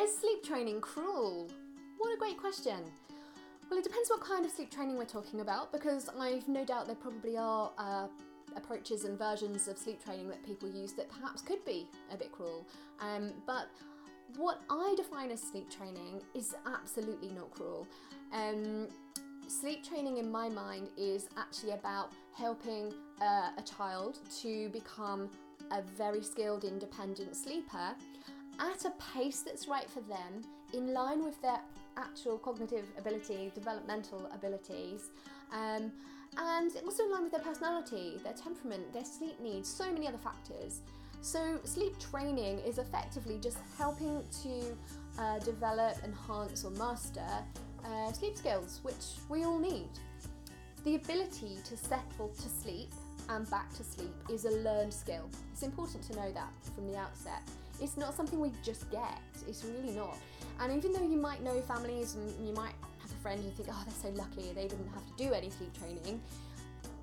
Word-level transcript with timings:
Is 0.00 0.16
sleep 0.16 0.42
training 0.42 0.80
cruel? 0.80 1.46
What 1.98 2.14
a 2.14 2.18
great 2.18 2.38
question. 2.38 2.78
Well, 3.68 3.78
it 3.78 3.84
depends 3.84 4.08
what 4.08 4.22
kind 4.22 4.46
of 4.46 4.50
sleep 4.50 4.70
training 4.70 4.96
we're 4.96 5.04
talking 5.04 5.40
about 5.40 5.72
because 5.72 6.08
I've 6.18 6.48
no 6.48 6.64
doubt 6.64 6.86
there 6.86 6.96
probably 6.96 7.36
are 7.36 7.70
uh, 7.76 8.06
approaches 8.56 9.04
and 9.04 9.18
versions 9.18 9.68
of 9.68 9.76
sleep 9.76 10.02
training 10.02 10.28
that 10.28 10.42
people 10.42 10.70
use 10.70 10.94
that 10.94 11.10
perhaps 11.10 11.42
could 11.42 11.62
be 11.66 11.86
a 12.10 12.16
bit 12.16 12.32
cruel. 12.32 12.66
Um, 12.98 13.30
but 13.46 13.68
what 14.36 14.62
I 14.70 14.94
define 14.96 15.30
as 15.32 15.42
sleep 15.42 15.70
training 15.70 16.22
is 16.34 16.54
absolutely 16.66 17.28
not 17.28 17.50
cruel. 17.50 17.86
Um, 18.32 18.88
sleep 19.48 19.86
training, 19.86 20.16
in 20.16 20.32
my 20.32 20.48
mind, 20.48 20.88
is 20.96 21.28
actually 21.36 21.72
about 21.72 22.10
helping 22.32 22.94
uh, 23.20 23.50
a 23.58 23.62
child 23.62 24.18
to 24.40 24.70
become 24.70 25.28
a 25.72 25.82
very 25.82 26.22
skilled, 26.22 26.64
independent 26.64 27.36
sleeper 27.36 27.94
at 28.60 28.84
a 28.84 28.92
pace 29.14 29.40
that's 29.40 29.66
right 29.66 29.88
for 29.88 30.00
them, 30.02 30.44
in 30.72 30.92
line 30.92 31.24
with 31.24 31.40
their 31.42 31.58
actual 31.96 32.38
cognitive 32.38 32.84
ability, 32.98 33.50
developmental 33.54 34.30
abilities, 34.32 35.08
um, 35.52 35.90
and 36.36 36.70
also 36.84 37.04
in 37.04 37.10
line 37.10 37.22
with 37.24 37.32
their 37.32 37.40
personality, 37.40 38.20
their 38.22 38.34
temperament, 38.34 38.92
their 38.92 39.04
sleep 39.04 39.40
needs, 39.40 39.68
so 39.68 39.90
many 39.92 40.06
other 40.06 40.18
factors. 40.18 40.80
So, 41.22 41.58
sleep 41.64 41.98
training 41.98 42.60
is 42.60 42.78
effectively 42.78 43.38
just 43.42 43.58
helping 43.76 44.22
to 44.42 45.20
uh, 45.20 45.38
develop, 45.40 45.96
enhance, 46.04 46.64
or 46.64 46.70
master 46.70 47.26
uh, 47.84 48.12
sleep 48.12 48.36
skills, 48.36 48.80
which 48.82 49.18
we 49.28 49.44
all 49.44 49.58
need. 49.58 49.88
The 50.84 50.94
ability 50.94 51.58
to 51.64 51.76
settle 51.76 52.28
to 52.28 52.48
sleep 52.48 52.90
and 53.28 53.48
back 53.50 53.70
to 53.74 53.84
sleep 53.84 54.14
is 54.30 54.46
a 54.46 54.50
learned 54.50 54.94
skill. 54.94 55.28
It's 55.52 55.62
important 55.62 56.04
to 56.04 56.16
know 56.16 56.32
that 56.32 56.50
from 56.74 56.86
the 56.90 56.96
outset. 56.96 57.42
It's 57.80 57.96
not 57.96 58.14
something 58.14 58.40
we 58.40 58.52
just 58.62 58.90
get, 58.90 59.18
it's 59.48 59.64
really 59.64 59.92
not. 59.92 60.16
And 60.60 60.76
even 60.76 60.92
though 60.92 61.02
you 61.02 61.16
might 61.16 61.42
know 61.42 61.60
families 61.62 62.14
and 62.14 62.46
you 62.46 62.54
might 62.54 62.74
have 63.00 63.10
a 63.10 63.22
friend 63.22 63.42
and 63.42 63.54
think, 63.54 63.68
oh, 63.72 63.84
they're 63.86 64.12
so 64.12 64.18
lucky, 64.18 64.52
they 64.52 64.68
didn't 64.68 64.88
have 64.92 65.06
to 65.06 65.12
do 65.16 65.32
any 65.32 65.50
sleep 65.50 65.72
training, 65.78 66.20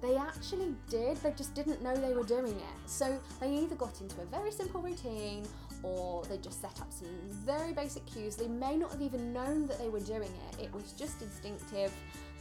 they 0.01 0.15
actually 0.15 0.75
did, 0.89 1.17
they 1.17 1.31
just 1.31 1.55
didn't 1.55 1.81
know 1.81 1.95
they 1.95 2.13
were 2.13 2.23
doing 2.23 2.53
it. 2.53 2.77
So 2.85 3.19
they 3.39 3.51
either 3.55 3.75
got 3.75 3.99
into 3.99 4.21
a 4.21 4.25
very 4.25 4.51
simple 4.51 4.81
routine 4.81 5.43
or 5.83 6.23
they 6.25 6.37
just 6.37 6.61
set 6.61 6.79
up 6.79 6.91
some 6.91 7.09
very 7.45 7.73
basic 7.73 8.05
cues. 8.05 8.35
They 8.35 8.47
may 8.47 8.75
not 8.75 8.91
have 8.91 9.01
even 9.01 9.33
known 9.33 9.65
that 9.67 9.79
they 9.79 9.89
were 9.89 9.99
doing 9.99 10.31
it, 10.49 10.63
it 10.63 10.73
was 10.73 10.91
just 10.91 11.21
instinctive. 11.21 11.91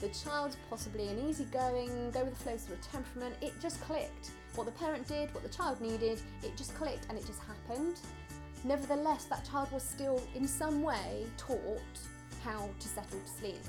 The 0.00 0.08
child's 0.08 0.58
possibly 0.68 1.08
an 1.08 1.26
easygoing, 1.26 2.10
go 2.10 2.24
with 2.24 2.36
the 2.36 2.44
flow 2.44 2.56
sort 2.58 2.78
of 2.78 2.86
temperament. 2.92 3.34
It 3.40 3.54
just 3.62 3.80
clicked. 3.80 4.32
What 4.54 4.66
the 4.66 4.72
parent 4.72 5.08
did, 5.08 5.32
what 5.32 5.42
the 5.42 5.48
child 5.48 5.80
needed, 5.80 6.20
it 6.42 6.54
just 6.56 6.74
clicked 6.74 7.06
and 7.08 7.16
it 7.16 7.24
just 7.26 7.40
happened. 7.40 7.98
Nevertheless, 8.64 9.24
that 9.24 9.48
child 9.48 9.70
was 9.72 9.82
still 9.82 10.22
in 10.34 10.46
some 10.46 10.82
way 10.82 11.26
taught 11.36 11.80
how 12.44 12.68
to 12.78 12.88
settle 12.88 13.20
to 13.20 13.28
sleep. 13.28 13.62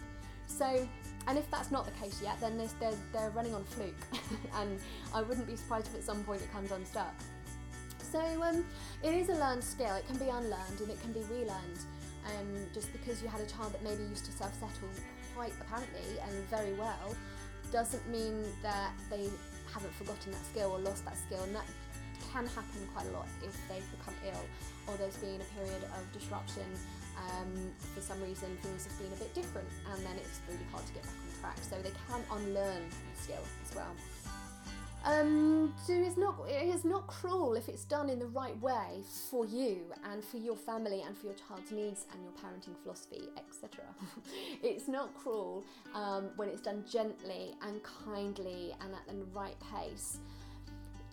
So, 0.47 0.87
and 1.27 1.37
if 1.37 1.49
that's 1.51 1.71
not 1.71 1.85
the 1.85 1.91
case 1.91 2.21
yet, 2.23 2.39
then 2.39 2.57
they're, 2.79 2.93
they're 3.11 3.29
running 3.31 3.53
on 3.53 3.63
fluke, 3.65 3.95
and 4.55 4.79
I 5.13 5.21
wouldn't 5.21 5.47
be 5.47 5.55
surprised 5.55 5.87
if 5.87 5.95
at 5.95 6.03
some 6.03 6.23
point 6.23 6.41
it 6.41 6.51
comes 6.51 6.71
unstuck. 6.71 7.13
So, 8.11 8.19
um, 8.43 8.65
it 9.03 9.13
is 9.13 9.29
a 9.29 9.33
learned 9.33 9.63
skill, 9.63 9.93
it 9.95 10.07
can 10.07 10.17
be 10.17 10.29
unlearned 10.29 10.79
and 10.79 10.89
it 10.89 11.01
can 11.01 11.11
be 11.11 11.21
relearned. 11.29 11.79
Um, 12.25 12.65
just 12.73 12.91
because 12.91 13.21
you 13.21 13.29
had 13.29 13.39
a 13.39 13.45
child 13.45 13.73
that 13.73 13.83
maybe 13.83 14.03
used 14.03 14.25
to 14.25 14.31
self 14.31 14.53
settle 14.55 14.89
quite 15.35 15.53
apparently 15.61 16.19
and 16.27 16.33
very 16.49 16.73
well 16.73 17.15
doesn't 17.71 18.05
mean 18.09 18.43
that 18.63 18.91
they 19.09 19.29
haven't 19.71 19.93
forgotten 19.93 20.31
that 20.31 20.45
skill 20.45 20.71
or 20.71 20.79
lost 20.79 21.05
that 21.05 21.17
skill, 21.17 21.43
and 21.43 21.55
that 21.55 21.65
can 22.31 22.45
happen 22.47 22.81
quite 22.93 23.05
a 23.07 23.11
lot 23.11 23.27
if 23.43 23.55
they've 23.67 23.85
become 23.97 24.13
ill 24.25 24.45
or 24.87 24.97
there's 24.97 25.17
been 25.17 25.39
a 25.41 25.49
period 25.55 25.83
of 25.83 26.01
disruption 26.13 26.65
um, 27.17 27.71
for 27.93 28.01
some 28.01 28.21
reason 28.21 28.49
things 28.61 28.85
have 28.85 28.97
been 28.99 29.11
a 29.13 29.19
bit 29.19 29.33
different 29.33 29.67
and 29.93 30.05
then 30.05 30.15
it's 30.17 30.41
really 30.47 30.65
hard 30.71 30.85
to 30.85 30.93
get 30.93 31.03
back 31.03 31.17
on 31.17 31.39
track 31.41 31.57
so 31.61 31.75
they 31.81 31.93
can 32.07 32.21
unlearn 32.37 32.83
skill 33.15 33.43
as 33.67 33.75
well 33.75 33.93
um, 35.07 35.73
so 35.85 35.93
it's 35.93 36.17
not 36.17 36.35
it 36.49 36.67
is 36.67 36.83
not 36.83 37.07
cruel 37.07 37.55
if 37.55 37.69
it's 37.69 37.85
done 37.85 38.09
in 38.09 38.19
the 38.19 38.25
right 38.27 38.59
way 38.61 39.03
for 39.29 39.45
you 39.45 39.79
and 40.11 40.21
for 40.23 40.37
your 40.37 40.55
family 40.55 41.01
and 41.05 41.17
for 41.17 41.27
your 41.27 41.35
child's 41.35 41.71
needs 41.71 42.05
and 42.11 42.21
your 42.23 42.33
parenting 42.33 42.75
philosophy, 42.83 43.21
etc. 43.37 43.85
it's 44.63 44.89
not 44.89 45.15
cruel 45.15 45.63
um, 45.93 46.29
when 46.35 46.49
it's 46.49 46.61
done 46.61 46.83
gently 46.91 47.53
and 47.61 47.79
kindly 47.83 48.75
and 48.81 48.93
at 48.93 49.07
the 49.07 49.25
right 49.33 49.55
pace. 49.73 50.17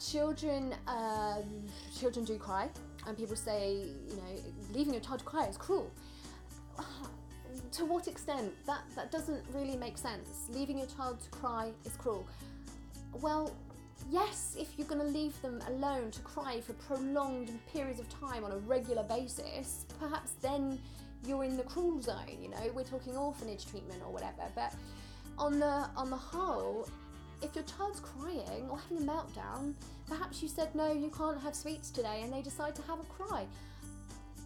Children, 0.00 0.74
um, 0.86 1.44
children 1.98 2.24
do 2.24 2.36
cry, 2.36 2.68
and 3.06 3.16
people 3.16 3.36
say, 3.36 3.86
you 4.08 4.16
know, 4.16 4.42
leaving 4.72 4.92
your 4.92 5.02
child 5.02 5.20
to 5.20 5.24
cry 5.24 5.46
is 5.46 5.56
cruel. 5.56 5.90
to 7.72 7.84
what 7.84 8.08
extent? 8.08 8.52
That 8.66 8.82
that 8.96 9.10
doesn't 9.10 9.42
really 9.52 9.76
make 9.76 9.96
sense. 9.98 10.48
Leaving 10.50 10.78
your 10.78 10.88
child 10.88 11.20
to 11.20 11.30
cry 11.30 11.70
is 11.84 11.96
cruel. 11.96 12.26
Well, 13.20 13.52
yes, 14.10 14.56
if 14.58 14.76
you're 14.76 14.88
going 14.88 15.00
to 15.00 15.06
leave 15.06 15.40
them 15.42 15.60
alone 15.68 16.10
to 16.10 16.20
cry 16.20 16.60
for 16.60 16.72
prolonged 16.74 17.50
periods 17.72 18.00
of 18.00 18.08
time 18.08 18.44
on 18.44 18.52
a 18.52 18.58
regular 18.58 19.04
basis, 19.04 19.86
perhaps 20.00 20.32
then 20.42 20.78
you're 21.26 21.44
in 21.44 21.56
the 21.56 21.62
cruel 21.62 22.00
zone. 22.00 22.38
You 22.40 22.50
know, 22.50 22.70
we're 22.74 22.84
talking 22.84 23.16
orphanage 23.16 23.66
treatment 23.66 24.02
or 24.04 24.12
whatever. 24.12 24.42
But 24.54 24.74
on 25.38 25.58
the 25.58 25.88
on 25.96 26.10
the 26.10 26.16
whole, 26.16 26.88
if 27.44 27.54
your 27.54 27.64
child's 27.64 28.00
crying 28.00 28.68
or 28.70 28.78
having 28.78 29.08
a 29.08 29.10
meltdown, 29.10 29.74
perhaps 30.08 30.42
you 30.42 30.48
said 30.48 30.74
no, 30.74 30.92
you 30.92 31.10
can't 31.16 31.40
have 31.40 31.54
sweets 31.54 31.90
today, 31.90 32.22
and 32.22 32.32
they 32.32 32.42
decide 32.42 32.74
to 32.76 32.82
have 32.82 33.00
a 33.00 33.04
cry. 33.04 33.46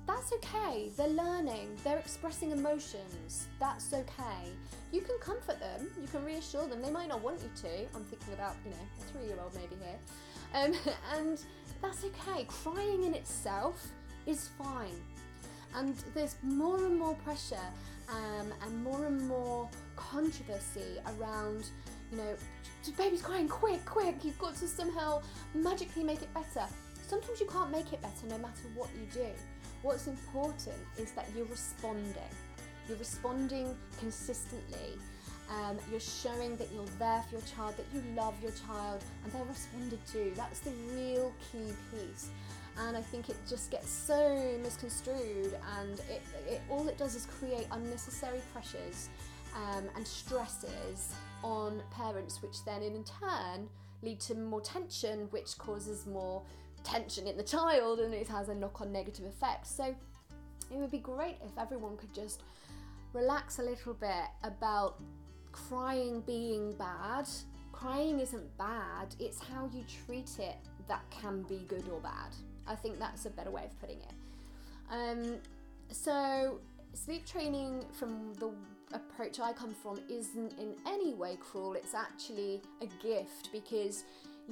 That's 0.07 0.33
okay. 0.33 0.91
They're 0.97 1.09
learning. 1.09 1.77
They're 1.85 1.99
expressing 1.99 2.51
emotions. 2.51 3.47
That's 3.61 3.93
okay. 3.93 4.51
You 4.91 5.03
can 5.03 5.19
comfort 5.21 5.61
them. 5.61 5.87
You 6.01 6.09
can 6.09 6.25
reassure 6.25 6.67
them. 6.67 6.81
They 6.81 6.91
might 6.91 7.09
not 7.09 7.23
want 7.23 7.41
you 7.43 7.51
to. 7.63 7.83
I'm 7.95 8.05
thinking 8.05 8.33
about, 8.33 8.57
you 8.65 8.71
know, 8.71 8.77
a 9.01 9.13
three 9.13 9.27
year 9.27 9.37
old 9.43 9.55
maybe 9.55 9.77
here. 9.85 9.99
Um, 10.55 10.95
and 11.19 11.39
that's 11.83 12.05
okay. 12.05 12.47
Crying 12.49 13.05
in 13.05 13.15
itself 13.15 13.87
is 14.27 14.49
fine. 14.57 14.99
And 15.75 15.95
there's 16.15 16.37
more 16.43 16.87
and 16.87 16.99
more 16.99 17.15
pressure 17.17 17.57
um, 18.09 18.53
and 18.63 18.83
more 18.83 19.05
and 19.05 19.29
more 19.29 19.69
controversy 19.97 20.99
around, 21.19 21.67
you 22.11 22.19
know, 22.19 22.37
baby's 22.97 23.23
crying, 23.23 23.49
quick, 23.49 23.85
quick, 23.85 24.25
you've 24.25 24.39
got 24.39 24.55
to 24.57 24.67
somehow 24.67 25.23
magically 25.55 26.05
make 26.05 26.23
it 26.23 26.33
better. 26.35 26.67
Sometimes 27.07 27.41
you 27.41 27.47
can't 27.47 27.71
make 27.71 27.93
it 27.93 28.01
better 28.03 28.27
no 28.29 28.39
matter 28.39 28.63
what 28.75 28.89
you 28.99 29.07
do. 29.13 29.29
What's 29.83 30.07
important 30.07 30.77
is 30.99 31.13
that 31.13 31.27
you're 31.37 31.47
responding. 31.47 32.15
You're 32.89 32.99
responding 32.99 33.77
consistently. 33.99 34.99
Um, 35.51 35.79
you're 35.91 36.01
showing 36.01 36.57
that 36.57 36.69
you're 36.75 36.85
there 36.99 37.23
for 37.23 37.37
your 37.37 37.45
child, 37.55 37.75
that 37.77 37.87
you 37.95 38.03
love 38.15 38.35
your 38.43 38.53
child, 38.53 39.03
and 39.25 39.33
they're 39.33 39.45
responded 39.45 40.05
to. 40.13 40.33
That's 40.37 40.61
the 40.61 40.73
real 40.95 41.33
key 41.51 41.73
piece. 41.91 42.29
And 42.87 42.97
I 42.97 43.01
think 43.01 43.29
it 43.29 43.37
just 43.49 43.71
gets 43.71 43.91
so 43.91 44.59
misconstrued, 44.63 45.57
and 45.81 45.99
it, 46.01 46.23
it 46.47 46.61
all 46.69 46.87
it 46.87 46.99
does 46.99 47.15
is 47.15 47.27
create 47.41 47.67
unnecessary 47.73 48.41
pressures 48.53 49.09
um, 49.57 49.85
and 49.97 50.07
stresses 50.07 51.15
on 51.43 51.83
parents, 51.91 52.43
which 52.43 52.65
then 52.65 52.83
in 52.83 53.05
turn 53.05 53.69
lead 54.03 54.21
to 54.21 54.35
more 54.35 54.61
tension, 54.61 55.29
which 55.31 55.59
causes 55.59 56.07
more 56.07 56.43
tension 56.85 57.27
in 57.27 57.37
the 57.37 57.43
child 57.43 58.01
and 58.01 58.15
it 58.15 58.29
has 58.29 58.49
a 58.49 58.55
knock 58.55 58.81
on 58.81 58.93
negative 58.93 59.25
effect. 59.25 59.67
So 59.67 59.85
it 59.85 60.77
would 60.77 60.91
be 60.91 60.99
great 60.99 61.37
if 61.45 61.59
everyone 61.59 61.97
could 61.97 62.15
just 62.15 62.43
relax 63.13 63.59
a 63.59 63.63
little 63.63 63.95
bit 63.95 64.27
about 64.45 65.01
crying 65.53 66.21
being 66.27 66.75
bad. 66.75 67.29
Crying 67.73 68.21
isn't 68.21 68.57
bad, 68.59 69.15
it's 69.19 69.41
how 69.41 69.69
you 69.73 69.85
treat 70.07 70.31
it 70.39 70.57
that 70.89 71.03
can 71.11 71.43
be 71.43 71.65
good 71.69 71.89
or 71.93 72.01
bad. 72.01 72.35
I 72.67 72.75
think 72.75 72.99
that's 72.99 73.27
a 73.27 73.31
better 73.31 73.51
way 73.51 73.65
of 73.65 73.81
putting 73.81 73.99
it. 73.99 74.13
Um, 74.91 75.37
so, 75.91 76.61
sleep 76.93 77.27
training 77.27 77.85
from 77.93 78.35
the 78.35 78.51
approach 78.93 79.41
I 79.41 79.53
come 79.53 79.75
from 79.75 80.01
isn't 80.09 80.59
in 80.59 80.75
any 80.87 81.15
way 81.15 81.37
cruel, 81.41 81.75
it's 81.75 81.95
actually 81.95 82.61
a 82.81 82.87
gift 83.03 83.51
because 83.53 84.05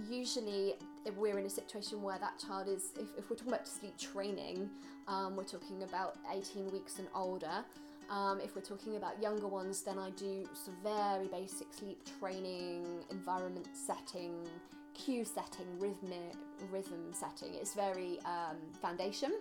usually 0.08 0.74
if 1.04 1.16
we're 1.16 1.38
in 1.38 1.46
a 1.46 1.50
situation 1.50 2.02
where 2.02 2.18
that 2.18 2.38
child 2.38 2.68
is, 2.68 2.90
if, 2.98 3.08
if 3.16 3.30
we're 3.30 3.36
talking 3.36 3.52
about 3.52 3.66
sleep 3.66 3.96
training, 3.98 4.68
um, 5.08 5.36
we're 5.36 5.44
talking 5.44 5.82
about 5.82 6.16
18 6.32 6.70
weeks 6.72 6.98
and 6.98 7.08
older. 7.14 7.64
Um, 8.10 8.40
if 8.40 8.54
we're 8.54 8.62
talking 8.62 8.96
about 8.96 9.20
younger 9.20 9.48
ones, 9.48 9.82
then 9.82 9.98
I 9.98 10.10
do 10.10 10.48
some 10.52 10.76
very 10.82 11.26
basic 11.28 11.72
sleep 11.72 12.00
training, 12.20 12.86
environment 13.10 13.68
setting, 13.72 14.46
cue 14.94 15.24
setting, 15.24 15.66
rhythmic, 15.78 16.34
rhythm 16.70 17.12
setting. 17.12 17.54
It's 17.54 17.74
very 17.74 18.18
um, 18.24 18.56
foundation. 18.80 19.32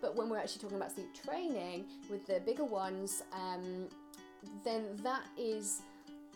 But 0.00 0.16
when 0.16 0.28
we're 0.28 0.38
actually 0.38 0.62
talking 0.62 0.76
about 0.76 0.92
sleep 0.92 1.08
training 1.14 1.86
with 2.10 2.26
the 2.26 2.40
bigger 2.40 2.64
ones, 2.64 3.22
um, 3.32 3.88
then 4.64 4.84
that 5.02 5.24
is 5.38 5.82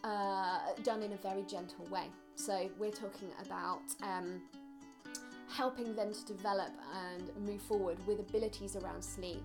uh, 0.05 0.59
done 0.83 1.03
in 1.03 1.13
a 1.13 1.17
very 1.17 1.43
gentle 1.43 1.87
way. 1.91 2.07
So 2.37 2.71
we're 2.79 2.93
talking 2.93 3.31
about 3.45 3.83
um, 4.03 4.41
helping 5.49 5.95
them 5.97 6.13
to 6.13 6.25
develop 6.33 6.71
and 7.11 7.31
move 7.45 7.61
forward 7.63 7.97
with 8.07 8.21
abilities 8.21 8.77
around 8.77 9.03
sleep, 9.03 9.43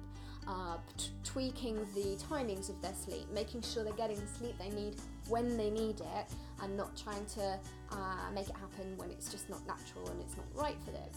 uh, 0.47 0.77
t- 0.97 1.09
tweaking 1.23 1.77
the 1.95 2.17
timings 2.29 2.69
of 2.69 2.79
their 2.81 2.93
sleep, 2.93 3.25
making 3.33 3.61
sure 3.61 3.83
they're 3.83 3.93
getting 3.93 4.19
the 4.19 4.27
sleep 4.27 4.55
they 4.59 4.69
need 4.69 4.95
when 5.27 5.57
they 5.57 5.69
need 5.69 6.01
it, 6.01 6.27
and 6.61 6.77
not 6.77 6.95
trying 6.95 7.25
to 7.25 7.59
uh, 7.91 8.31
make 8.33 8.47
it 8.47 8.55
happen 8.55 8.95
when 8.97 9.09
it's 9.09 9.31
just 9.31 9.49
not 9.49 9.65
natural 9.65 10.07
and 10.09 10.19
it's 10.21 10.37
not 10.37 10.45
right 10.53 10.77
for 10.85 10.91
them. 10.91 11.09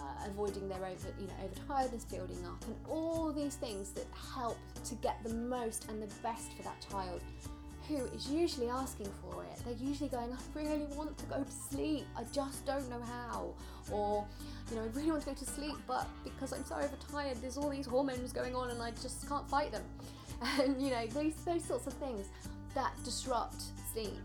Uh, 0.00 0.28
avoiding 0.28 0.66
their 0.68 0.78
over, 0.78 1.08
you 1.20 1.26
know, 1.26 1.34
overtiredness 1.44 2.10
building 2.10 2.38
up, 2.46 2.64
and 2.64 2.74
all 2.88 3.32
these 3.32 3.56
things 3.56 3.90
that 3.90 4.06
help 4.34 4.56
to 4.82 4.94
get 4.96 5.22
the 5.24 5.34
most 5.34 5.90
and 5.90 6.02
the 6.02 6.06
best 6.22 6.52
for 6.56 6.62
that 6.62 6.76
child 6.90 7.20
who 7.90 8.04
is 8.16 8.30
usually 8.30 8.68
asking 8.68 9.08
for 9.20 9.42
it. 9.42 9.60
They're 9.64 9.88
usually 9.88 10.08
going, 10.08 10.30
I 10.32 10.58
really 10.58 10.86
want 10.96 11.18
to 11.18 11.24
go 11.26 11.42
to 11.42 11.52
sleep, 11.52 12.06
I 12.16 12.22
just 12.32 12.64
don't 12.64 12.88
know 12.88 13.00
how. 13.02 13.52
Or, 13.90 14.24
you 14.70 14.76
know, 14.76 14.82
I 14.82 14.86
really 14.96 15.10
want 15.10 15.22
to 15.24 15.30
go 15.30 15.34
to 15.34 15.44
sleep, 15.44 15.76
but 15.86 16.06
because 16.22 16.52
I'm 16.52 16.64
so 16.64 16.76
overtired, 16.76 17.38
there's 17.42 17.56
all 17.56 17.68
these 17.68 17.86
hormones 17.86 18.32
going 18.32 18.54
on 18.54 18.70
and 18.70 18.80
I 18.80 18.92
just 18.92 19.28
can't 19.28 19.48
fight 19.48 19.72
them. 19.72 19.82
And, 20.58 20.80
you 20.80 20.90
know, 20.90 21.06
those, 21.08 21.34
those 21.44 21.62
sorts 21.62 21.86
of 21.86 21.92
things 21.94 22.28
that 22.74 22.92
disrupt 23.04 23.62
sleep. 23.92 24.16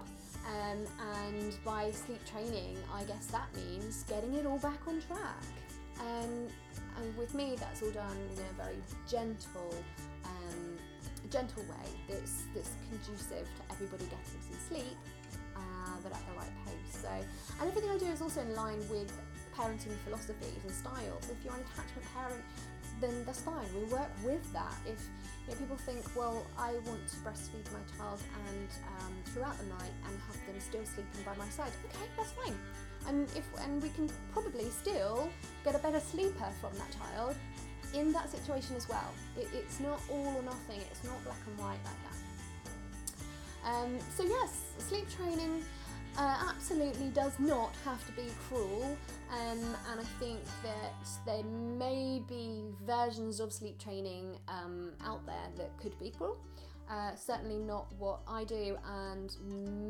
Um, 0.48 0.86
and 1.28 1.58
by 1.66 1.92
sleep 1.92 2.22
training, 2.26 2.78
I 2.94 3.04
guess 3.04 3.26
that 3.28 3.48
means 3.54 4.04
getting 4.04 4.34
it 4.36 4.46
all 4.46 4.60
back 4.60 4.80
on 4.88 5.02
track. 5.02 5.44
And, 6.00 6.52
and 6.98 7.18
with 7.18 7.34
me, 7.34 7.56
that's 7.60 7.82
all 7.82 7.92
done 7.92 8.18
in 8.32 8.40
a 8.40 8.64
very 8.64 8.78
gentle, 9.08 9.74
um, 10.24 10.78
gentle 11.30 11.64
way 11.64 11.90
that's, 12.08 12.44
that's 12.54 12.72
conducive 12.90 13.48
to 13.48 13.74
everybody 13.74 14.06
getting 14.06 14.42
some 14.42 14.60
sleep, 14.68 14.98
uh, 15.56 15.96
but 16.04 16.12
at 16.12 16.26
the 16.28 16.34
right 16.38 16.54
pace. 16.66 17.02
So, 17.02 17.10
and 17.10 17.70
everything 17.70 17.90
I 17.90 17.98
do 17.98 18.06
is 18.08 18.22
also 18.22 18.42
in 18.42 18.56
line 18.56 18.80
with 18.90 19.12
parenting 19.56 19.96
philosophies 20.04 20.60
and 20.64 20.72
styles. 20.72 21.30
If 21.32 21.44
you're 21.44 21.54
an 21.54 21.62
attachment 21.62 22.06
parent, 22.14 22.44
then 23.02 23.24
that's 23.26 23.42
fine. 23.42 23.66
We 23.76 23.86
work 23.92 24.12
with 24.24 24.42
that. 24.54 24.76
If 24.86 25.00
you 25.48 25.54
know, 25.54 25.60
people 25.60 25.78
think, 25.78 26.04
well, 26.16 26.46
I 26.58 26.74
want 26.86 27.08
to 27.08 27.16
breastfeed 27.18 27.72
my 27.72 27.80
child 27.98 28.22
and 28.48 28.70
um, 29.00 29.14
throughout 29.26 29.58
the 29.58 29.66
night 29.66 29.94
and 30.08 30.20
have 30.28 30.38
them 30.48 30.60
still 30.60 30.86
sleeping 30.86 31.24
by 31.26 31.36
my 31.36 31.50
side, 31.50 31.72
okay, 31.86 32.06
that's 32.18 32.32
fine. 32.32 32.58
And 33.08 33.28
if 33.36 33.46
and 33.62 33.82
we 33.82 33.90
can 33.90 34.10
probably 34.32 34.70
still 34.70 35.30
get 35.64 35.76
a 35.76 35.80
better 35.80 36.00
sleeper 36.00 36.50
from 36.60 36.74
that 36.78 36.90
child 36.98 37.36
in 37.94 38.12
that 38.12 38.30
situation 38.32 38.76
as 38.76 38.90
well. 38.90 39.14
It, 39.38 39.48
it's 39.54 39.80
not 39.80 40.02
all 40.10 40.36
or 40.36 40.44
nothing. 40.44 40.82
It's 40.92 41.04
not 41.04 41.24
black 41.24 41.40
and 41.48 41.58
white 41.60 41.80
like 41.86 42.02
that. 42.04 42.16
Um, 43.66 43.98
so 44.16 44.24
yes, 44.24 44.62
sleep 44.78 45.10
training 45.10 45.64
uh, 46.18 46.46
absolutely 46.50 47.08
does 47.10 47.34
not 47.40 47.74
have 47.84 48.06
to 48.08 48.12
be 48.14 48.28
cruel, 48.48 48.98
um, 49.32 49.60
and 49.92 50.00
I 50.00 50.04
think 50.20 50.40
that 50.64 50.94
there 51.26 51.44
may 51.44 52.22
be 52.28 52.64
versions 52.86 53.40
of 53.40 53.52
sleep 53.52 53.78
training 53.80 54.38
um, 54.48 54.92
out 55.04 55.26
there 55.26 55.50
that 55.58 55.78
could 55.78 55.98
be 56.00 56.12
cruel. 56.12 56.38
Uh, 56.90 57.16
certainly 57.16 57.58
not 57.58 57.88
what 57.98 58.20
I 58.28 58.44
do, 58.44 58.78
and 58.88 59.36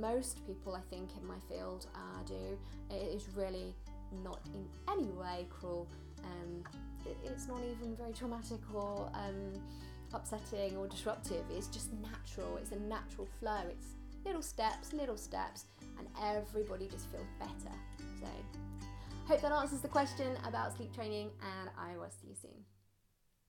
most 0.01 0.45
people 0.47 0.75
I 0.75 0.81
think 0.89 1.09
in 1.19 1.27
my 1.27 1.37
field 1.49 1.87
uh, 1.93 2.23
do. 2.25 2.57
It 2.89 3.15
is 3.15 3.27
really 3.35 3.75
not 4.23 4.39
in 4.53 4.65
any 4.89 5.11
way 5.11 5.45
cruel. 5.49 5.87
Um, 6.23 6.63
it, 7.05 7.17
it's 7.23 7.47
not 7.47 7.59
even 7.59 7.95
very 7.95 8.13
traumatic 8.13 8.59
or 8.73 9.11
um, 9.13 9.61
upsetting 10.13 10.77
or 10.77 10.87
disruptive. 10.87 11.43
It's 11.51 11.67
just 11.67 11.91
natural. 11.93 12.57
It's 12.57 12.71
a 12.71 12.79
natural 12.79 13.27
flow. 13.39 13.61
It's 13.69 13.87
little 14.25 14.41
steps, 14.41 14.93
little 14.93 15.17
steps, 15.17 15.65
and 15.97 16.07
everybody 16.23 16.87
just 16.87 17.09
feels 17.11 17.27
better. 17.39 17.75
So, 18.19 18.27
hope 19.27 19.41
that 19.41 19.51
answers 19.51 19.81
the 19.81 19.87
question 19.87 20.37
about 20.45 20.75
sleep 20.75 20.93
training, 20.93 21.31
and 21.41 21.69
I 21.77 21.97
will 21.97 22.09
see 22.09 22.27
you 22.27 22.35
soon. 22.35 22.74